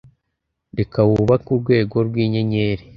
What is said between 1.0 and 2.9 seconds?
wubake urwego rwinyenyeri